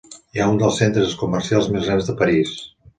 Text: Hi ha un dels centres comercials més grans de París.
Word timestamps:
Hi 0.37 0.39
ha 0.39 0.47
un 0.53 0.57
dels 0.63 0.79
centres 0.83 1.15
comercials 1.21 1.71
més 1.77 1.89
grans 1.93 2.11
de 2.13 2.21
París. 2.25 2.61